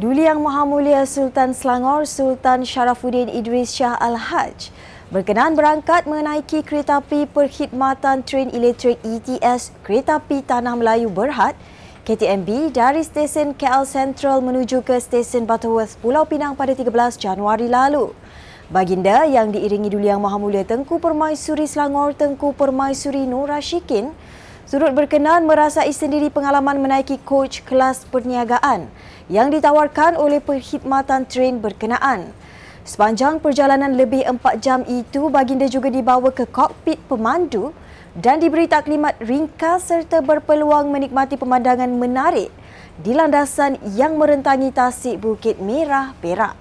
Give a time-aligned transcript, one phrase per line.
[0.00, 4.72] Duli Yang Maha Mulia Sultan Selangor Sultan Sharafuddin Idris Shah Al-Haj
[5.12, 11.52] berkenan berangkat menaiki kereta api perkhidmatan tren elektrik ETS Kereta Api Tanah Melayu Berhad
[12.08, 18.16] KTMB dari stesen KL Central menuju ke stesen Butterworth Pulau Pinang pada 13 Januari lalu.
[18.72, 24.16] Baginda yang diiringi Duli Yang Maha Mulia Tengku Permaisuri Selangor Tengku Permaisuri Nur Rashikin
[24.64, 28.88] turut berkenan merasai sendiri pengalaman menaiki coach kelas perniagaan
[29.30, 32.34] yang ditawarkan oleh perkhidmatan train berkenaan.
[32.82, 37.70] Sepanjang perjalanan lebih empat jam itu, baginda juga dibawa ke kokpit pemandu
[38.18, 42.50] dan diberi taklimat ringkas serta berpeluang menikmati pemandangan menarik
[42.98, 46.58] di landasan yang merentangi tasik Bukit Merah, Perak.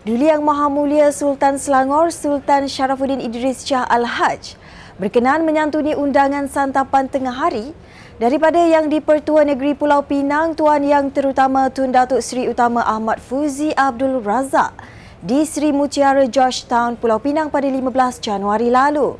[0.00, 4.56] Duli Yang Maha Mulia Sultan Selangor, Sultan Sharafuddin Idris Shah Al-Haj
[5.00, 7.72] berkenan menyantuni undangan santapan tengah hari
[8.20, 13.72] daripada Yang di-Pertua Negeri Pulau Pinang Tuan Yang Terutama Tun Datuk Seri Utama Ahmad Fuzi
[13.72, 14.76] Abdul Razak
[15.24, 19.16] di Seri Mutiara Georgetown Pulau Pinang pada 15 Januari lalu.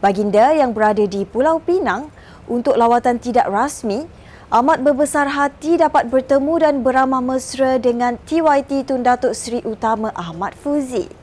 [0.00, 2.08] Baginda yang berada di Pulau Pinang
[2.48, 4.08] untuk lawatan tidak rasmi
[4.48, 10.56] amat berbesar hati dapat bertemu dan beramah mesra dengan TYT Tun Datuk Seri Utama Ahmad
[10.56, 11.17] Fuzi.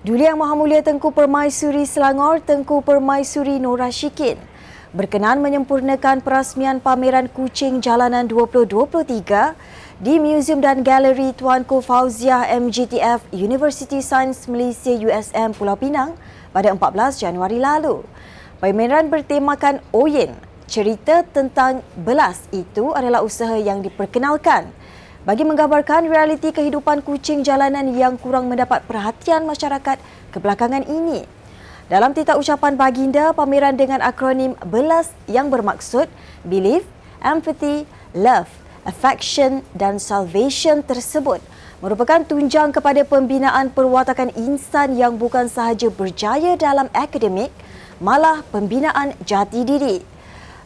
[0.00, 4.40] Duli Yang Maha Mulia Tengku Permaisuri Selangor Tengku Permaisuri Nora Shikin.
[4.96, 8.96] Berkenan menyempurnakan perasmian pameran kucing jalanan 2023
[10.00, 16.16] di Museum dan Galeri Tuanku Fauziah MGTF University Science Malaysia USM Pulau Pinang
[16.48, 18.00] pada 14 Januari lalu.
[18.56, 20.32] Pameran bertemakan Oyen,
[20.64, 24.72] cerita tentang belas itu adalah usaha yang diperkenalkan
[25.28, 30.00] bagi menggambarkan realiti kehidupan kucing jalanan yang kurang mendapat perhatian masyarakat
[30.32, 31.28] kebelakangan ini.
[31.92, 36.06] Dalam titah ucapan baginda, pameran dengan akronim BELAS yang bermaksud
[36.46, 36.86] Belief,
[37.20, 37.84] Empathy,
[38.16, 38.48] Love,
[38.86, 41.42] Affection dan Salvation tersebut
[41.84, 47.52] merupakan tunjang kepada pembinaan perwatakan insan yang bukan sahaja berjaya dalam akademik,
[48.00, 50.00] malah pembinaan jati diri.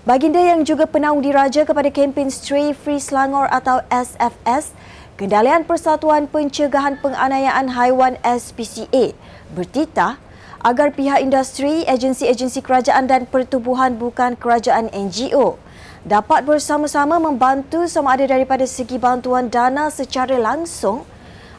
[0.05, 4.77] Baginda yang juga penaung diraja kepada kempen Stray Free Selangor atau SFS,
[5.17, 9.17] Kendalian Persatuan Pencegahan Penganiayaan Haiwan SPCA
[9.57, 10.21] bertitah
[10.61, 15.57] agar pihak industri, agensi-agensi kerajaan dan pertubuhan bukan kerajaan NGO
[16.05, 21.09] dapat bersama-sama membantu sama ada daripada segi bantuan dana secara langsung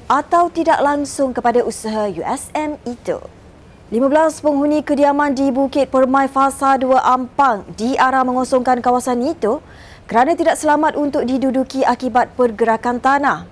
[0.06, 3.18] atau tidak langsung kepada usaha USM itu.
[3.96, 9.64] 15 penghuni kediaman di Bukit Permai Fasa 2 Ampang diarah mengosongkan kawasan itu
[10.04, 13.48] kerana tidak selamat untuk diduduki akibat pergerakan tanah.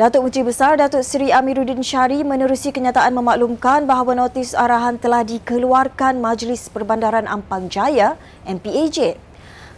[0.00, 6.16] Datuk Menteri Besar Datuk Seri Amiruddin Syari menerusi kenyataan memaklumkan bahawa notis arahan telah dikeluarkan
[6.16, 8.16] Majlis Perbandaran Ampang Jaya
[8.48, 9.20] MPAJ.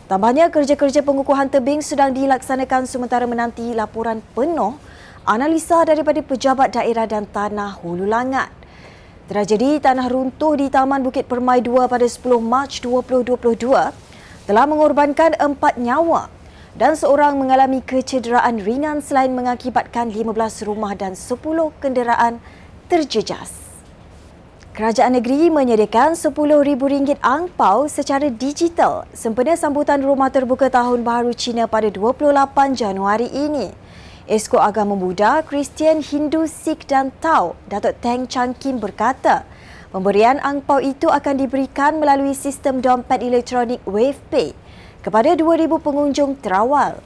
[0.06, 4.78] Tambahnya kerja-kerja pengukuhan tebing sedang dilaksanakan sementara menanti laporan penuh
[5.26, 8.54] analisa daripada pejabat daerah dan tanah hulu langat.
[9.26, 13.58] Tragedi tanah runtuh di Taman Bukit Permai 2 pada 10 Mac 2022
[14.46, 16.30] telah mengorbankan empat nyawa
[16.78, 20.30] dan seorang mengalami kecederaan ringan selain mengakibatkan 15
[20.70, 21.42] rumah dan 10
[21.82, 22.38] kenderaan
[22.86, 23.50] terjejas.
[24.78, 31.90] Kerajaan negeri menyediakan RM10,000 angpau secara digital sempena sambutan Rumah Terbuka Tahun Baharu Cina pada
[31.90, 32.30] 28
[32.78, 33.74] Januari ini.
[34.26, 39.46] Esko Agama Buddha, Kristian, Hindu, Sikh dan Tao, Datuk Teng Chan Kim berkata,
[39.94, 44.50] pemberian angpau itu akan diberikan melalui sistem dompet elektronik WavePay
[45.06, 46.98] kepada 2,000 pengunjung terawal.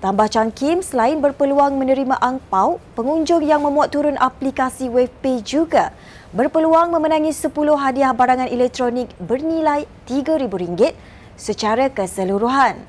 [0.00, 5.92] Tambah Chan Kim, selain berpeluang menerima angpau, pengunjung yang memuat turun aplikasi WavePay juga
[6.32, 10.96] berpeluang memenangi 10 hadiah barangan elektronik bernilai RM3,000
[11.36, 12.80] secara keseluruhan.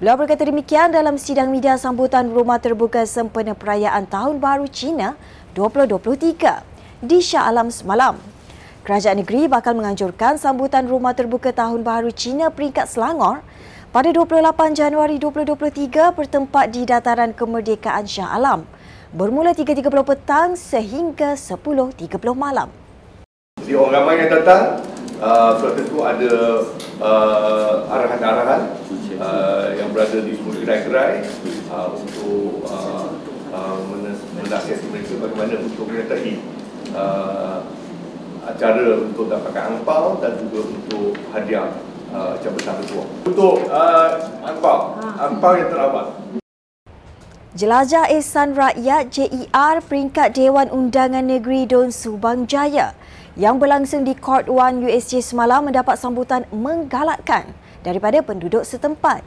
[0.00, 5.12] Beliau berkata demikian dalam sidang media sambutan Rumah Terbuka sempena perayaan Tahun Baru Cina
[5.52, 8.16] 2023 di Shah Alam semalam.
[8.80, 13.44] Kerajaan negeri bakal menganjurkan sambutan Rumah Terbuka Tahun Baru Cina peringkat Selangor
[13.92, 18.64] pada 28 Januari 2023 bertempat di Dataran Kemerdekaan Shah Alam
[19.12, 22.72] bermula 3.30 petang sehingga 10.30 malam.
[23.60, 24.80] Jadi orang ramai yang datang,
[25.20, 26.32] uh, tentu ada
[27.04, 28.60] uh, arahan-arahan
[29.20, 29.49] uh,
[30.10, 30.34] berada di
[30.66, 31.14] gerai-gerai
[31.70, 33.14] uh, untuk uh,
[33.54, 33.78] uh,
[34.42, 36.34] menasihatkan mereka bagaimana untuk menyertai
[36.98, 37.62] uh,
[38.42, 41.70] acara untuk dapatkan angpau dan juga untuk hadiah
[42.10, 43.04] uh, jabatan ketua.
[43.22, 46.06] Untuk uh, angpau, angpau yang terawal.
[47.54, 52.98] Jelajah Ehsan Rakyat JER peringkat Dewan Undangan Negeri Don Subang Jaya
[53.38, 57.54] yang berlangsung di Court 1 USJ semalam mendapat sambutan menggalakkan
[57.86, 59.22] daripada penduduk setempat.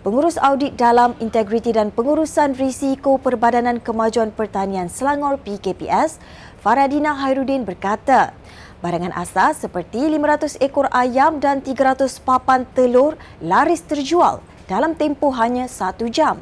[0.00, 6.16] Pengurus Audit Dalam Integriti dan Pengurusan Risiko Perbadanan Kemajuan Pertanian Selangor PKPS,
[6.64, 8.32] Faradina Hairudin berkata,
[8.80, 15.68] barangan asas seperti 500 ekor ayam dan 300 papan telur laris terjual dalam tempoh hanya
[15.68, 16.40] satu jam.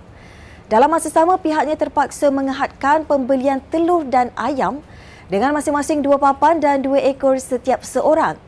[0.70, 4.86] Dalam masa sama, pihaknya terpaksa mengehadkan pembelian telur dan ayam
[5.26, 8.38] dengan masing-masing dua papan dan dua ekor setiap seorang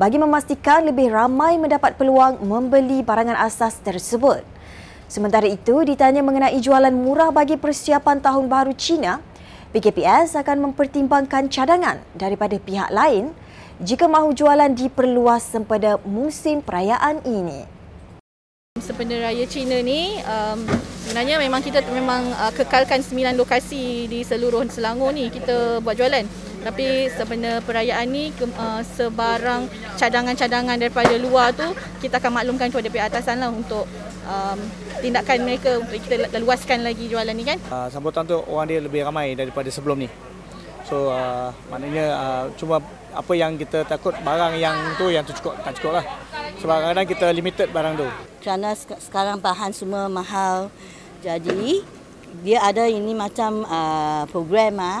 [0.00, 4.53] bagi memastikan lebih ramai mendapat peluang membeli barangan asas tersebut.
[5.14, 9.22] Sementara itu, ditanya mengenai jualan murah bagi persiapan Tahun Baru Cina,
[9.70, 13.30] PKPS akan mempertimbangkan cadangan daripada pihak lain
[13.78, 17.62] jika mahu jualan diperluas sempena musim perayaan ini.
[18.82, 20.66] Sempena Raya Cina ni um,
[21.06, 26.26] sebenarnya memang kita memang uh, kekalkan 9 lokasi di seluruh Selangor ni kita buat jualan.
[26.64, 29.68] Tapi sempena perayaan ni uh, sebarang
[30.00, 31.68] cadangan-cadangan daripada luar tu
[32.00, 33.84] kita akan maklumkan kepada pihak atasan lah untuk
[34.24, 34.58] um,
[35.04, 37.60] tindakan mereka untuk kita luaskan lagi jualan ni kan.
[37.68, 40.08] Uh, sambutan tu orang dia lebih ramai daripada sebelum ni.
[40.88, 42.80] So uh, maknanya uh, cuma
[43.12, 46.04] apa yang kita takut barang yang tu yang tu cukup tak cukup lah.
[46.64, 48.08] Sebab kadang-kadang kita limited barang tu.
[48.40, 50.72] Kerana sekarang bahan semua mahal.
[51.20, 51.84] Jadi
[52.40, 55.00] dia ada ini macam uh, program ah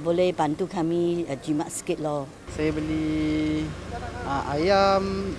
[0.00, 2.24] boleh bantu kami uh, jimat sikit loh.
[2.52, 3.68] Saya beli
[4.24, 5.34] uh, ayam,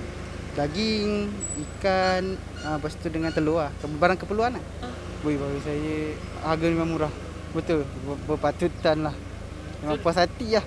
[0.53, 1.33] daging,
[1.67, 3.73] ikan, uh, lepas tu dengan telur lah.
[3.97, 4.63] Barang keperluan lah.
[5.19, 5.97] Bui bagi saya
[6.45, 7.13] harga memang murah.
[7.51, 7.83] Betul,
[8.29, 9.15] berpatutan lah.
[9.81, 10.65] Memang puas hati lah.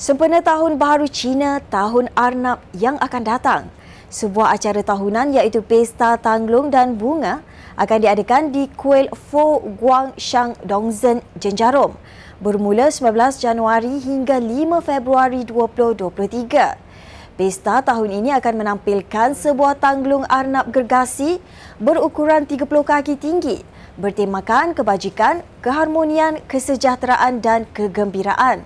[0.00, 3.62] Sempena Tahun Baharu Cina, Tahun Arnab yang akan datang,
[4.10, 7.46] sebuah acara tahunan iaitu Pesta Tanglung dan Bunga
[7.78, 11.94] akan diadakan di Kuil Fo Guang Shang Dongzhen, Jenjarom
[12.42, 17.38] bermula 19 Januari hingga 5 Februari 2023.
[17.38, 21.40] Pesta tahun ini akan menampilkan sebuah tanglung arnab gergasi
[21.80, 23.64] berukuran 30 kaki tinggi
[24.00, 28.64] bertemakan kebajikan, keharmonian, kesejahteraan dan kegembiraan.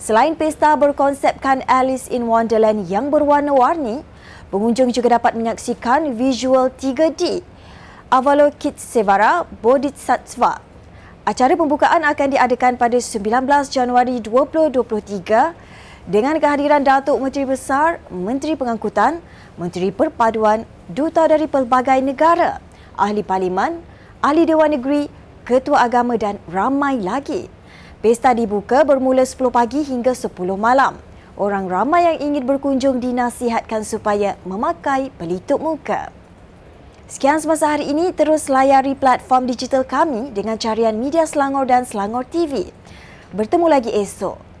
[0.00, 4.02] Selain pesta berkonsepkan Alice in Wonderland yang berwarna-warni,
[4.52, 7.40] pengunjung juga dapat menyaksikan visual 3D
[8.12, 10.60] Avalokitesvara Bodhisattva.
[11.24, 15.56] Acara pembukaan akan diadakan pada 19 Januari 2023
[16.04, 19.24] dengan kehadiran Datuk Menteri Besar, Menteri Pengangkutan,
[19.56, 22.60] Menteri Perpaduan, duta dari pelbagai negara,
[23.00, 23.80] ahli parlimen,
[24.20, 25.08] ahli Dewan Negeri,
[25.48, 27.48] ketua agama dan ramai lagi.
[28.04, 30.28] Pesta dibuka bermula 10 pagi hingga 10
[30.58, 31.11] malam.
[31.32, 36.12] Orang ramai yang ingin berkunjung dinasihatkan supaya memakai pelitup muka.
[37.08, 42.28] Sekian semasa hari ini, terus layari platform digital kami dengan carian media Selangor dan Selangor
[42.28, 42.68] TV.
[43.32, 44.51] Bertemu lagi esok.